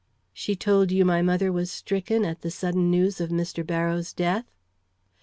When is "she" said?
0.33-0.55